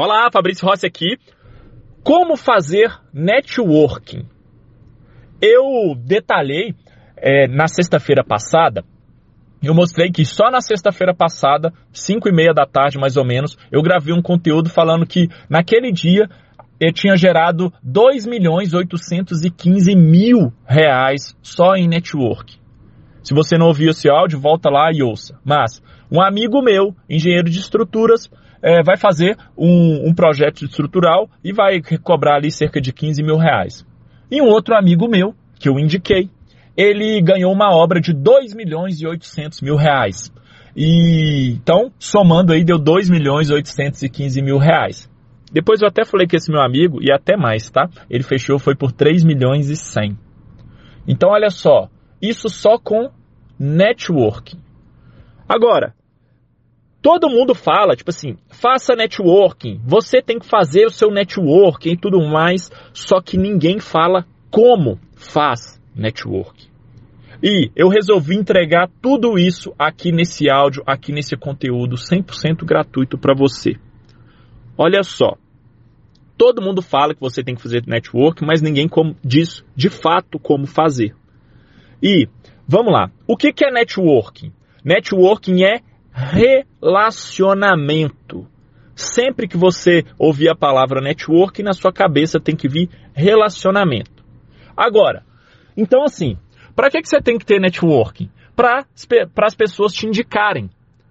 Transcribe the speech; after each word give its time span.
Olá, 0.00 0.30
Fabrício 0.32 0.64
Rossi 0.64 0.86
aqui. 0.86 1.18
Como 2.04 2.36
fazer 2.36 2.88
networking? 3.12 4.28
Eu 5.42 5.96
detalhei 5.96 6.72
é, 7.16 7.48
na 7.48 7.66
sexta-feira 7.66 8.22
passada, 8.22 8.84
eu 9.60 9.74
mostrei 9.74 10.12
que 10.12 10.24
só 10.24 10.52
na 10.52 10.60
sexta-feira 10.60 11.12
passada, 11.12 11.72
5 11.92 12.28
e 12.28 12.32
meia 12.32 12.54
da 12.54 12.64
tarde 12.64 12.96
mais 12.96 13.16
ou 13.16 13.24
menos, 13.24 13.58
eu 13.72 13.82
gravei 13.82 14.14
um 14.14 14.22
conteúdo 14.22 14.70
falando 14.70 15.04
que 15.04 15.26
naquele 15.50 15.90
dia 15.90 16.28
eu 16.78 16.92
tinha 16.92 17.16
gerado 17.16 17.72
2 17.82 18.24
milhões 18.24 18.74
815 18.74 19.96
mil 19.96 20.52
reais 20.64 21.36
só 21.42 21.74
em 21.74 21.88
network. 21.88 22.56
Se 23.24 23.34
você 23.34 23.58
não 23.58 23.66
ouviu 23.66 23.90
esse 23.90 24.08
áudio, 24.08 24.38
volta 24.38 24.70
lá 24.70 24.92
e 24.92 25.02
ouça. 25.02 25.36
Mas 25.44 25.82
um 26.08 26.22
amigo 26.22 26.62
meu, 26.62 26.94
engenheiro 27.10 27.50
de 27.50 27.58
estruturas, 27.58 28.30
é, 28.62 28.82
vai 28.82 28.96
fazer 28.96 29.36
um, 29.56 30.08
um, 30.08 30.14
projeto 30.14 30.64
estrutural 30.64 31.28
e 31.42 31.52
vai 31.52 31.80
cobrar 32.02 32.36
ali 32.36 32.50
cerca 32.50 32.80
de 32.80 32.92
15 32.92 33.22
mil 33.22 33.36
reais. 33.36 33.86
E 34.30 34.42
um 34.42 34.46
outro 34.46 34.74
amigo 34.74 35.08
meu, 35.08 35.34
que 35.58 35.68
eu 35.68 35.78
indiquei, 35.78 36.28
ele 36.76 37.20
ganhou 37.20 37.52
uma 37.52 37.74
obra 37.74 38.00
de 38.00 38.12
2 38.12 38.54
milhões 38.54 39.00
e 39.00 39.06
800 39.06 39.60
mil 39.62 39.76
reais. 39.76 40.32
E 40.76 41.52
então, 41.52 41.90
somando 41.98 42.52
aí, 42.52 42.64
deu 42.64 42.78
2 42.78 43.10
milhões 43.10 43.50
e 43.50 43.52
815 43.52 44.40
mil 44.42 44.58
reais. 44.58 45.10
Depois 45.52 45.80
eu 45.80 45.88
até 45.88 46.04
falei 46.04 46.26
que 46.26 46.36
esse 46.36 46.50
meu 46.50 46.60
amigo, 46.60 47.02
e 47.02 47.10
até 47.10 47.36
mais, 47.36 47.70
tá? 47.70 47.88
Ele 48.08 48.22
fechou, 48.22 48.58
foi 48.58 48.74
por 48.74 48.92
3 48.92 49.24
milhões 49.24 49.70
e 49.70 49.76
100. 49.76 50.16
Então, 51.06 51.30
olha 51.30 51.50
só, 51.50 51.88
isso 52.20 52.48
só 52.48 52.78
com 52.78 53.10
networking. 53.58 54.58
Agora, 55.48 55.94
todo 57.00 57.30
mundo 57.30 57.54
fala, 57.54 57.94
tipo 57.94 58.10
assim, 58.10 58.36
faça 58.48 58.94
networking, 58.94 59.80
você 59.84 60.20
tem 60.20 60.38
que 60.38 60.46
fazer 60.46 60.86
o 60.86 60.90
seu 60.90 61.10
networking 61.10 61.92
e 61.92 61.96
tudo 61.96 62.20
mais, 62.20 62.70
só 62.92 63.20
que 63.20 63.36
ninguém 63.36 63.78
fala 63.78 64.26
como 64.50 64.98
faz 65.14 65.80
networking. 65.94 66.68
E 67.42 67.70
eu 67.76 67.88
resolvi 67.88 68.36
entregar 68.36 68.90
tudo 69.00 69.38
isso 69.38 69.72
aqui 69.78 70.10
nesse 70.10 70.50
áudio, 70.50 70.82
aqui 70.84 71.12
nesse 71.12 71.36
conteúdo 71.36 71.94
100% 71.94 72.64
gratuito 72.64 73.16
para 73.16 73.34
você. 73.34 73.76
Olha 74.76 75.04
só, 75.04 75.36
todo 76.36 76.62
mundo 76.62 76.82
fala 76.82 77.14
que 77.14 77.20
você 77.20 77.42
tem 77.42 77.54
que 77.54 77.62
fazer 77.62 77.84
networking, 77.86 78.44
mas 78.44 78.60
ninguém 78.60 78.88
diz 79.24 79.64
de 79.76 79.88
fato 79.88 80.38
como 80.38 80.66
fazer. 80.66 81.14
E 82.02 82.28
vamos 82.66 82.92
lá, 82.92 83.10
o 83.26 83.36
que 83.36 83.52
é 83.64 83.70
networking? 83.70 84.52
Networking 84.84 85.62
é 85.62 85.80
relacionamento. 86.18 88.46
Sempre 88.94 89.46
que 89.46 89.56
você 89.56 90.04
ouvir 90.18 90.48
a 90.48 90.56
palavra 90.56 91.00
network, 91.00 91.62
na 91.62 91.72
sua 91.72 91.92
cabeça 91.92 92.40
tem 92.40 92.56
que 92.56 92.68
vir 92.68 92.88
relacionamento. 93.14 94.24
Agora, 94.76 95.22
então 95.76 96.02
assim, 96.02 96.36
para 96.74 96.90
que, 96.90 97.00
que 97.00 97.08
você 97.08 97.20
tem 97.20 97.38
que 97.38 97.46
ter 97.46 97.60
networking? 97.60 98.28
Para 98.56 98.84
as 99.44 99.54
pessoas 99.54 99.92
te 99.92 100.06
indicarem. 100.06 100.68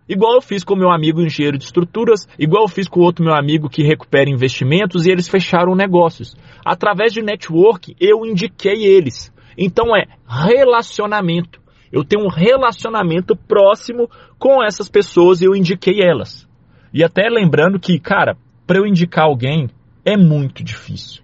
Igual 0.10 0.36
eu 0.36 0.42
fiz 0.42 0.64
com 0.64 0.76
meu 0.76 0.90
amigo 0.90 1.22
engenheiro 1.22 1.58
de 1.58 1.66
estruturas, 1.66 2.26
igual 2.40 2.64
eu 2.64 2.70
fiz 2.70 2.88
com 2.88 3.02
outro 3.02 3.26
meu 3.26 3.36
amigo 3.36 3.70
que 3.70 3.84
recupera 3.84 4.30
investimentos 4.30 5.06
e 5.06 5.12
eles 5.12 5.28
fecharam 5.28 5.76
negócios. 5.76 6.36
Através 6.66 7.12
de 7.14 7.22
network, 7.22 7.96
eu 8.00 8.26
indiquei 8.26 8.86
eles. 8.86 9.34
Então 9.58 9.96
é 9.96 10.06
relacionamento. 10.26 11.60
Eu 11.92 12.04
tenho 12.04 12.26
um 12.26 12.30
relacionamento 12.30 13.36
próximo 13.36 14.10
com 14.38 14.64
essas 14.64 14.90
pessoas 14.90 15.42
e 15.42 15.46
eu 15.46 15.56
indiquei 15.56 16.02
elas. 16.02 16.48
E 16.94 17.04
até 17.04 17.30
lembrando 17.30 17.80
que, 17.80 18.00
cara, 18.00 18.38
para 18.66 18.78
eu 18.78 18.86
indicar 18.86 19.26
alguém 19.26 19.70
é 20.06 20.18
muito 20.18 20.64
difícil. 20.64 21.24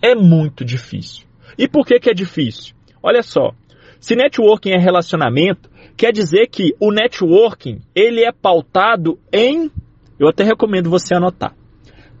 É 0.00 0.14
muito 0.14 0.64
difícil. 0.64 1.26
E 1.56 1.66
por 1.66 1.84
que, 1.84 1.98
que 1.98 2.10
é 2.10 2.14
difícil? 2.14 2.74
Olha 3.02 3.22
só, 3.22 3.52
se 4.00 4.14
networking 4.14 4.70
é 4.70 4.78
relacionamento, 4.78 5.68
quer 5.96 6.12
dizer 6.12 6.46
que 6.48 6.74
o 6.80 6.92
networking 6.92 7.80
ele 7.94 8.22
é 8.22 8.30
pautado 8.30 9.18
em, 9.32 9.70
eu 10.18 10.28
até 10.28 10.44
recomendo 10.44 10.88
você 10.88 11.14
anotar, 11.14 11.54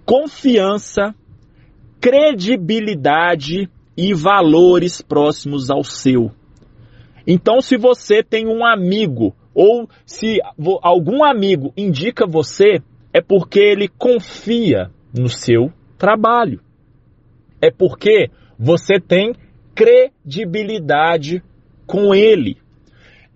confiança, 0.04 1.14
credibilidade 2.00 3.68
e 3.96 4.14
valores 4.14 5.00
próximos 5.00 5.70
ao 5.70 5.84
seu. 5.84 6.32
Então, 7.30 7.60
se 7.60 7.76
você 7.76 8.22
tem 8.22 8.46
um 8.46 8.64
amigo 8.64 9.36
ou 9.54 9.86
se 10.06 10.38
algum 10.80 11.22
amigo 11.22 11.74
indica 11.76 12.26
você, 12.26 12.80
é 13.12 13.20
porque 13.20 13.60
ele 13.60 13.86
confia 13.86 14.90
no 15.12 15.28
seu 15.28 15.70
trabalho. 15.98 16.62
É 17.60 17.70
porque 17.70 18.30
você 18.58 18.98
tem 18.98 19.34
credibilidade 19.74 21.42
com 21.86 22.14
ele. 22.14 22.56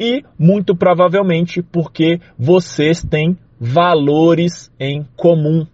E 0.00 0.22
muito 0.38 0.74
provavelmente 0.74 1.60
porque 1.62 2.18
vocês 2.38 3.04
têm 3.04 3.36
valores 3.60 4.72
em 4.80 5.06
comum. 5.14 5.66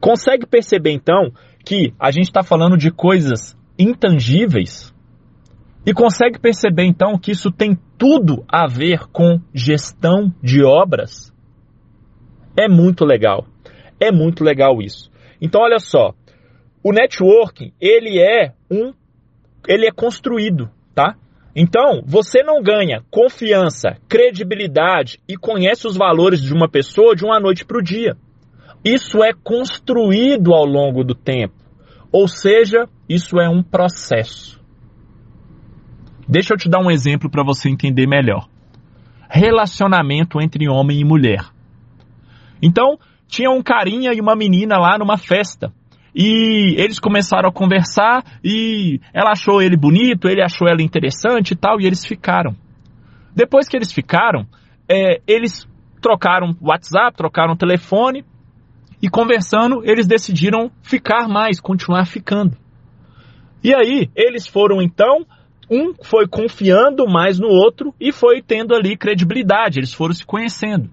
Consegue 0.00 0.46
perceber 0.46 0.92
então 0.92 1.32
que 1.64 1.92
a 1.98 2.12
gente 2.12 2.26
está 2.26 2.44
falando 2.44 2.76
de 2.76 2.92
coisas 2.92 3.56
intangíveis 3.76 4.94
e 5.84 5.92
consegue 5.94 6.38
perceber 6.38 6.84
então 6.84 7.18
que 7.18 7.30
isso 7.32 7.50
tem 7.50 7.78
tudo 7.96 8.44
a 8.48 8.66
ver 8.66 9.06
com 9.12 9.40
gestão 9.54 10.32
de 10.42 10.64
obras? 10.64 11.32
É 12.56 12.68
muito 12.68 13.04
legal. 13.04 13.46
É 13.98 14.12
muito 14.12 14.44
legal 14.44 14.80
isso. 14.82 15.10
Então 15.40 15.62
olha 15.62 15.78
só, 15.78 16.14
o 16.82 16.92
networking, 16.92 17.72
ele 17.80 18.18
é 18.18 18.52
um 18.70 18.92
ele 19.68 19.86
é 19.86 19.92
construído, 19.92 20.70
tá? 20.94 21.16
Então, 21.54 22.02
você 22.06 22.42
não 22.42 22.62
ganha 22.62 23.02
confiança, 23.10 23.96
credibilidade 24.08 25.18
e 25.28 25.36
conhece 25.36 25.86
os 25.86 25.96
valores 25.96 26.40
de 26.40 26.54
uma 26.54 26.68
pessoa 26.68 27.14
de 27.14 27.24
uma 27.24 27.40
noite 27.40 27.64
para 27.64 27.78
o 27.78 27.82
dia. 27.82 28.16
Isso 28.84 29.22
é 29.22 29.32
construído 29.32 30.54
ao 30.54 30.64
longo 30.64 31.04
do 31.04 31.14
tempo. 31.14 31.54
Ou 32.12 32.28
seja, 32.28 32.88
isso 33.08 33.38
é 33.40 33.48
um 33.48 33.62
processo. 33.62 34.59
Deixa 36.30 36.54
eu 36.54 36.56
te 36.56 36.68
dar 36.68 36.78
um 36.78 36.88
exemplo 36.88 37.28
para 37.28 37.42
você 37.42 37.68
entender 37.68 38.06
melhor. 38.06 38.46
Relacionamento 39.28 40.40
entre 40.40 40.68
homem 40.68 41.00
e 41.00 41.04
mulher. 41.04 41.44
Então, 42.62 42.96
tinha 43.26 43.50
um 43.50 43.60
carinha 43.60 44.12
e 44.14 44.20
uma 44.20 44.36
menina 44.36 44.78
lá 44.78 44.96
numa 44.96 45.18
festa. 45.18 45.72
E 46.14 46.76
eles 46.78 47.00
começaram 47.00 47.48
a 47.48 47.52
conversar 47.52 48.22
e 48.44 49.00
ela 49.12 49.32
achou 49.32 49.60
ele 49.60 49.76
bonito, 49.76 50.28
ele 50.28 50.40
achou 50.40 50.68
ela 50.68 50.80
interessante 50.80 51.50
e 51.50 51.56
tal, 51.56 51.80
e 51.80 51.86
eles 51.86 52.06
ficaram. 52.06 52.54
Depois 53.34 53.68
que 53.68 53.76
eles 53.76 53.92
ficaram, 53.92 54.46
é, 54.88 55.20
eles 55.26 55.68
trocaram 56.00 56.54
WhatsApp, 56.60 57.16
trocaram 57.16 57.56
telefone 57.56 58.24
e 59.02 59.08
conversando, 59.08 59.82
eles 59.84 60.06
decidiram 60.06 60.70
ficar 60.80 61.26
mais, 61.26 61.60
continuar 61.60 62.06
ficando. 62.06 62.56
E 63.64 63.74
aí, 63.74 64.08
eles 64.14 64.46
foram 64.46 64.80
então 64.80 65.26
um 65.70 65.94
foi 66.02 66.26
confiando 66.26 67.06
mais 67.06 67.38
no 67.38 67.46
outro 67.46 67.94
e 68.00 68.10
foi 68.10 68.42
tendo 68.42 68.74
ali 68.74 68.96
credibilidade, 68.96 69.78
eles 69.78 69.94
foram 69.94 70.12
se 70.12 70.26
conhecendo. 70.26 70.90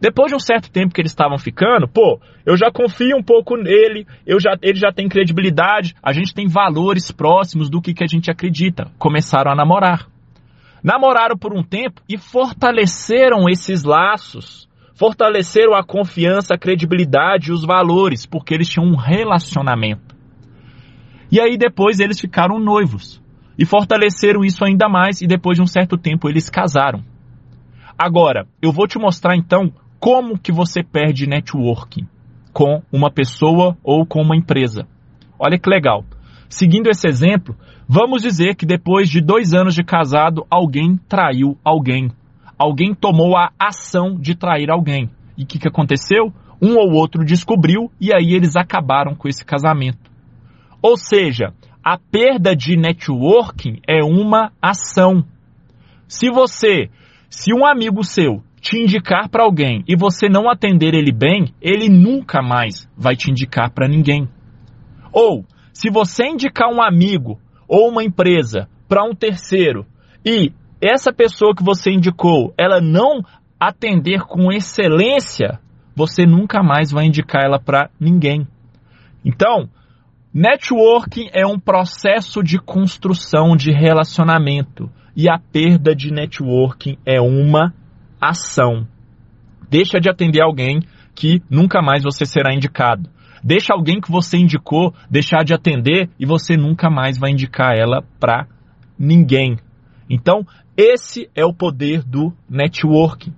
Depois 0.00 0.30
de 0.30 0.36
um 0.36 0.40
certo 0.40 0.70
tempo 0.70 0.92
que 0.92 1.00
eles 1.00 1.12
estavam 1.12 1.38
ficando, 1.38 1.88
pô, 1.88 2.20
eu 2.44 2.56
já 2.56 2.70
confio 2.70 3.16
um 3.16 3.22
pouco 3.22 3.56
nele, 3.56 4.06
eu 4.26 4.40
já, 4.40 4.56
ele 4.62 4.78
já 4.78 4.92
tem 4.92 5.08
credibilidade, 5.08 5.94
a 6.02 6.12
gente 6.12 6.34
tem 6.34 6.46
valores 6.46 7.10
próximos 7.10 7.70
do 7.70 7.80
que, 7.80 7.94
que 7.94 8.04
a 8.04 8.06
gente 8.06 8.30
acredita. 8.30 8.90
Começaram 8.98 9.50
a 9.50 9.56
namorar. 9.56 10.08
Namoraram 10.82 11.36
por 11.36 11.52
um 11.52 11.62
tempo 11.62 12.00
e 12.08 12.16
fortaleceram 12.16 13.48
esses 13.48 13.82
laços, 13.82 14.68
fortaleceram 14.94 15.74
a 15.74 15.82
confiança, 15.82 16.54
a 16.54 16.58
credibilidade 16.58 17.50
e 17.50 17.52
os 17.52 17.64
valores, 17.64 18.24
porque 18.24 18.54
eles 18.54 18.68
tinham 18.68 18.86
um 18.86 18.96
relacionamento. 18.96 20.16
E 21.30 21.40
aí 21.40 21.56
depois 21.56 21.98
eles 21.98 22.20
ficaram 22.20 22.60
noivos 22.60 23.20
e 23.58 23.66
fortaleceram 23.66 24.44
isso 24.44 24.64
ainda 24.64 24.88
mais 24.88 25.20
e 25.20 25.26
depois 25.26 25.56
de 25.56 25.62
um 25.62 25.66
certo 25.66 25.98
tempo 25.98 26.28
eles 26.28 26.48
casaram. 26.48 27.02
Agora, 27.98 28.46
eu 28.62 28.70
vou 28.70 28.86
te 28.86 28.98
mostrar 28.98 29.36
então 29.36 29.72
como 29.98 30.38
que 30.38 30.52
você 30.52 30.82
perde 30.84 31.26
networking 31.26 32.06
com 32.52 32.80
uma 32.92 33.10
pessoa 33.10 33.76
ou 33.82 34.06
com 34.06 34.22
uma 34.22 34.36
empresa. 34.36 34.86
Olha 35.38 35.58
que 35.58 35.68
legal. 35.68 36.04
Seguindo 36.48 36.88
esse 36.88 37.06
exemplo, 37.08 37.56
vamos 37.88 38.22
dizer 38.22 38.54
que 38.54 38.64
depois 38.64 39.08
de 39.08 39.20
dois 39.20 39.52
anos 39.52 39.74
de 39.74 39.82
casado, 39.82 40.46
alguém 40.48 40.96
traiu 41.08 41.58
alguém. 41.64 42.10
Alguém 42.56 42.94
tomou 42.94 43.36
a 43.36 43.50
ação 43.58 44.16
de 44.18 44.34
trair 44.34 44.70
alguém. 44.70 45.10
E 45.36 45.42
o 45.42 45.46
que, 45.46 45.58
que 45.58 45.68
aconteceu? 45.68 46.32
Um 46.60 46.76
ou 46.76 46.92
outro 46.92 47.24
descobriu 47.24 47.90
e 48.00 48.12
aí 48.12 48.32
eles 48.34 48.56
acabaram 48.56 49.14
com 49.14 49.28
esse 49.28 49.44
casamento. 49.44 50.10
Ou 50.82 50.96
seja, 50.96 51.52
a 51.90 51.96
perda 51.96 52.54
de 52.54 52.76
networking 52.76 53.80
é 53.88 54.04
uma 54.04 54.52
ação. 54.60 55.24
Se 56.06 56.28
você, 56.28 56.90
se 57.30 57.54
um 57.54 57.64
amigo 57.64 58.04
seu 58.04 58.42
te 58.60 58.76
indicar 58.76 59.30
para 59.30 59.42
alguém 59.42 59.84
e 59.88 59.96
você 59.96 60.28
não 60.28 60.50
atender 60.50 60.92
ele 60.92 61.10
bem, 61.10 61.46
ele 61.62 61.88
nunca 61.88 62.42
mais 62.42 62.86
vai 62.94 63.16
te 63.16 63.30
indicar 63.30 63.70
para 63.70 63.88
ninguém. 63.88 64.28
Ou, 65.10 65.46
se 65.72 65.88
você 65.88 66.26
indicar 66.26 66.68
um 66.70 66.82
amigo 66.82 67.40
ou 67.66 67.88
uma 67.88 68.04
empresa 68.04 68.68
para 68.86 69.02
um 69.02 69.14
terceiro 69.14 69.86
e 70.22 70.52
essa 70.82 71.10
pessoa 71.10 71.54
que 71.56 71.64
você 71.64 71.90
indicou, 71.90 72.52
ela 72.58 72.82
não 72.82 73.24
atender 73.58 74.26
com 74.26 74.52
excelência, 74.52 75.58
você 75.96 76.26
nunca 76.26 76.62
mais 76.62 76.90
vai 76.90 77.06
indicar 77.06 77.44
ela 77.46 77.58
para 77.58 77.88
ninguém. 77.98 78.46
Então, 79.24 79.70
networking 80.32 81.30
é 81.32 81.46
um 81.46 81.58
processo 81.58 82.42
de 82.42 82.58
construção 82.58 83.56
de 83.56 83.72
relacionamento 83.72 84.90
e 85.16 85.28
a 85.28 85.38
perda 85.38 85.94
de 85.94 86.12
networking 86.12 86.96
é 87.04 87.20
uma 87.20 87.74
ação. 88.20 88.86
Deixa 89.70 89.98
de 89.98 90.08
atender 90.08 90.42
alguém 90.42 90.80
que 91.14 91.42
nunca 91.50 91.82
mais 91.82 92.02
você 92.02 92.24
será 92.24 92.54
indicado. 92.54 93.10
Deixa 93.42 93.72
alguém 93.72 94.00
que 94.00 94.10
você 94.10 94.36
indicou 94.36 94.94
deixar 95.10 95.44
de 95.44 95.54
atender 95.54 96.10
e 96.18 96.26
você 96.26 96.56
nunca 96.56 96.90
mais 96.90 97.18
vai 97.18 97.30
indicar 97.30 97.76
ela 97.76 98.02
para 98.20 98.46
ninguém. 98.98 99.58
Então, 100.08 100.46
esse 100.76 101.28
é 101.34 101.44
o 101.44 101.52
poder 101.52 102.02
do 102.02 102.32
networking. 102.48 103.34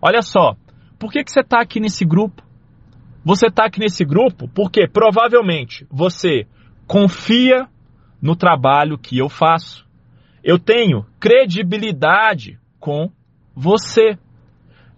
Olha 0.00 0.22
só, 0.22 0.56
por 0.98 1.10
que, 1.10 1.24
que 1.24 1.30
você 1.30 1.40
está 1.40 1.60
aqui 1.60 1.80
nesse 1.80 2.04
grupo? 2.04 2.42
Você 3.24 3.46
está 3.46 3.64
aqui 3.64 3.80
nesse 3.80 4.04
grupo 4.04 4.46
porque 4.48 4.86
provavelmente 4.86 5.86
você 5.90 6.46
confia 6.86 7.66
no 8.20 8.36
trabalho 8.36 8.98
que 8.98 9.16
eu 9.18 9.30
faço. 9.30 9.86
Eu 10.42 10.58
tenho 10.58 11.06
credibilidade 11.18 12.58
com 12.78 13.10
você. 13.56 14.18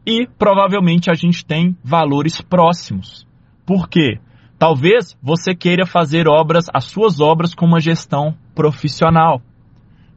E 0.05 0.27
provavelmente 0.39 1.11
a 1.11 1.15
gente 1.15 1.45
tem 1.45 1.77
valores 1.85 2.41
próximos. 2.41 3.27
Por 3.65 3.89
quê? 3.89 4.19
Talvez 4.59 5.17
você 5.23 5.55
queira 5.55 5.85
fazer 5.85 6.29
obras, 6.29 6.67
as 6.73 6.85
suas 6.85 7.21
obras 7.21 7.55
com 7.55 7.67
uma 7.67 7.81
gestão 7.81 8.37
profissional. 8.55 9.41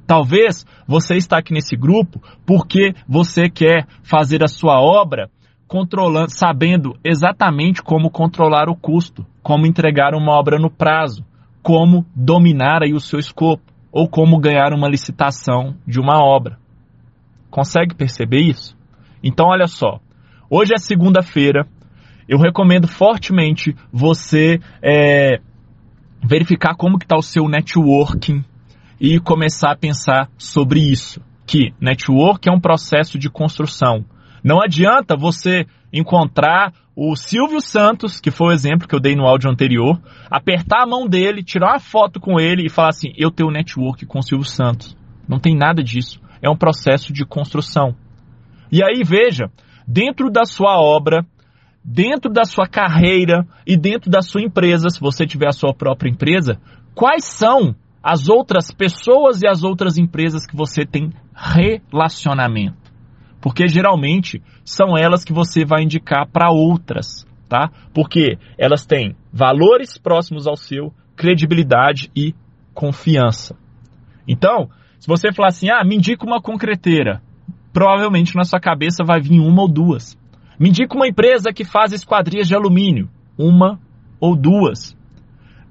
Talvez 0.07 0.65
você 0.88 1.15
está 1.15 1.38
aqui 1.38 1.53
nesse 1.53 1.75
grupo 1.75 2.21
porque 2.45 2.94
você 3.07 3.50
quer 3.50 3.88
fazer 4.01 4.44
a 4.44 4.47
sua 4.47 4.81
obra 4.81 5.29
controlando, 5.69 6.31
sabendo 6.31 6.98
exatamente 7.06 7.83
como 7.83 8.10
controlar 8.10 8.68
o 8.68 8.75
custo, 8.75 9.24
como 9.44 9.68
entregar 9.68 10.16
uma 10.16 10.31
obra 10.31 10.57
no 10.57 10.69
prazo, 10.69 11.24
como 11.62 12.04
dominar 12.16 12.81
aí 12.81 12.92
o 12.92 13.00
seu 13.00 13.19
escopo 13.19 13.62
ou 13.92 14.10
como 14.10 14.39
ganhar 14.39 14.74
uma 14.74 14.89
licitação 14.89 15.75
de 15.86 16.00
uma 16.00 16.18
obra. 16.18 16.57
Consegue 17.51 17.94
perceber 17.94 18.42
isso? 18.42 18.75
Então, 19.24 19.45
olha 19.48 19.68
só. 19.68 20.00
Hoje 20.50 20.74
é 20.74 20.80
segunda-feira. 20.80 21.68
Eu 22.27 22.39
recomendo 22.39 22.88
fortemente 22.88 23.75
você 23.94 24.60
é, 24.81 25.39
verificar 26.24 26.75
como 26.75 26.98
que 26.98 27.06
está 27.06 27.15
o 27.15 27.22
seu 27.22 27.48
networking 27.48 28.44
e 29.00 29.19
começar 29.19 29.72
a 29.72 29.77
pensar 29.77 30.30
sobre 30.36 30.80
isso. 30.80 31.22
Que 31.45 31.74
network 31.80 32.50
é 32.50 32.51
um 32.51 32.60
processo 32.60 33.19
de 33.19 33.30
construção. 33.30 34.04
Não 34.44 34.62
adianta 34.62 35.15
você 35.18 35.65
encontrar 35.91 36.74
o 36.95 37.15
Silvio 37.15 37.62
Santos, 37.62 38.19
que 38.19 38.31
foi 38.31 38.47
o 38.47 38.51
exemplo 38.51 38.88
que 38.88 38.95
eu 38.95 39.00
dei 39.00 39.15
no 39.15 39.25
áudio 39.25 39.50
anterior, 39.50 40.00
apertar 40.30 40.83
a 40.83 40.88
mão 40.88 41.07
dele, 41.07 41.44
tirar 41.44 41.71
uma 41.71 41.80
foto 41.80 42.19
com 42.19 42.39
ele 42.39 42.65
e 42.65 42.69
falar 42.69 42.89
assim: 42.89 43.12
eu 43.18 43.31
tenho 43.31 43.51
network 43.51 44.06
com 44.06 44.19
o 44.19 44.24
Silvio 44.24 44.47
Santos. 44.47 44.97
Não 45.27 45.39
tem 45.39 45.56
nada 45.56 45.83
disso 45.83 46.19
é 46.41 46.50
um 46.50 46.57
processo 46.57 47.12
de 47.13 47.25
construção. 47.25 47.95
E 48.71 48.83
aí 48.83 49.01
veja, 49.03 49.51
dentro 49.88 50.30
da 50.30 50.45
sua 50.45 50.80
obra, 50.80 51.25
dentro 51.83 52.31
da 52.31 52.44
sua 52.44 52.68
carreira 52.68 53.45
e 53.65 53.77
dentro 53.77 54.09
da 54.09 54.21
sua 54.21 54.41
empresa, 54.41 54.89
se 54.89 55.00
você 55.00 55.25
tiver 55.25 55.47
a 55.47 55.53
sua 55.53 55.74
própria 55.74 56.09
empresa, 56.09 56.59
quais 56.94 57.25
são 57.25 57.75
as 58.01 58.30
outras 58.30 58.71
pessoas 58.71 59.41
e 59.41 59.47
as 59.47 59.63
outras 59.63 59.97
empresas 59.97 60.45
que 60.45 60.56
você 60.56 60.86
tem 60.86 61.12
relacionamento? 61.33 62.88
Porque 63.41 63.68
geralmente 63.68 64.41
são 64.63 64.97
elas 64.97 65.24
que 65.24 65.33
você 65.33 65.65
vai 65.65 65.83
indicar 65.83 66.27
para 66.27 66.51
outras, 66.51 67.25
tá? 67.47 67.69
Porque 67.94 68.38
elas 68.57 68.86
têm 68.86 69.15
valores 69.31 69.97
próximos 69.97 70.45
ao 70.47 70.56
seu, 70.56 70.94
credibilidade 71.15 72.12
e 72.15 72.33
confiança. 72.74 73.56
Então, 74.27 74.69
se 75.00 75.07
você 75.07 75.31
falar 75.31 75.50
assim, 75.50 75.69
ah, 75.69 75.83
me 75.83 75.95
indica 75.95 76.25
uma 76.25 76.41
concreteira, 76.41 77.21
provavelmente 77.74 78.36
na 78.36 78.44
sua 78.44 78.59
cabeça 78.59 79.03
vai 79.03 79.19
vir 79.19 79.39
uma 79.39 79.62
ou 79.62 79.68
duas. 79.68 80.18
Me 80.59 80.69
indica 80.69 80.95
uma 80.95 81.07
empresa 81.07 81.53
que 81.53 81.63
faz 81.63 81.94
esquadrias 81.94 82.47
de 82.47 82.56
alumínio, 82.56 83.09
uma 83.38 83.80
ou 84.19 84.36
duas. 84.36 84.97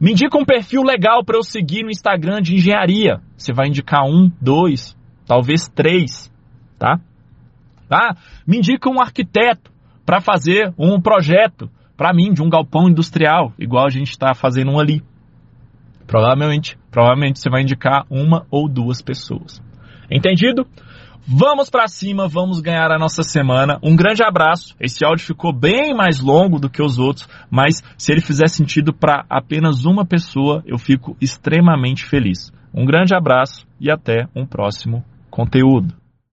Me 0.00 0.12
indica 0.12 0.38
um 0.38 0.44
perfil 0.44 0.82
legal 0.82 1.25
para 1.25 1.37
eu 1.37 1.43
seguir 1.43 1.82
no 1.82 1.91
Instagram 1.91 2.41
de 2.41 2.55
engenharia. 2.55 3.20
Você 3.37 3.53
vai 3.53 3.69
indicar 3.69 4.05
um, 4.05 4.31
dois, 4.41 4.97
talvez 5.26 5.69
três, 5.69 6.32
tá? 6.79 7.00
Ah, 7.90 8.17
me 8.46 8.58
indica 8.58 8.90
um 8.90 9.00
arquiteto 9.00 9.70
para 10.05 10.20
fazer 10.20 10.73
um 10.79 11.00
projeto 11.00 11.70
para 11.96 12.14
mim 12.14 12.32
de 12.32 12.43
um 12.43 12.49
galpão 12.49 12.88
industrial, 12.88 13.52
igual 13.58 13.85
a 13.85 13.90
gente 13.90 14.11
está 14.11 14.32
fazendo 14.35 14.70
um 14.70 14.79
ali. 14.79 15.02
Provavelmente, 16.06 16.79
provavelmente 16.90 17.38
você 17.38 17.50
vai 17.50 17.62
indicar 17.62 18.06
uma 18.08 18.46
ou 18.50 18.69
duas 18.69 19.02
pessoas. 19.02 19.61
Entendido? 20.11 20.67
Vamos 21.31 21.69
para 21.69 21.87
cima, 21.88 22.26
vamos 22.26 22.62
ganhar 22.62 22.90
a 22.90 22.99
nossa 22.99 23.23
semana. 23.23 23.79
Um 23.82 23.94
grande 23.94 24.23
abraço. 24.23 24.75
Esse 24.81 25.05
áudio 25.05 25.26
ficou 25.26 25.52
bem 25.52 25.94
mais 25.94 26.20
longo 26.20 26.58
do 26.58 26.70
que 26.70 26.82
os 26.82 26.99
outros, 26.99 27.29
mas 27.50 27.82
se 27.99 28.11
ele 28.11 28.23
fizer 28.23 28.49
sentido 28.49 28.94
para 28.94 29.26
apenas 29.29 29.84
uma 29.84 30.06
pessoa, 30.06 30.62
eu 30.64 30.79
fico 30.79 31.14
extremamente 31.20 32.06
feliz. 32.06 32.50
Um 32.73 32.87
grande 32.87 33.14
abraço 33.14 33.67
e 33.79 33.91
até 33.91 34.26
um 34.34 34.46
próximo 34.46 35.05
conteúdo. 35.31 35.94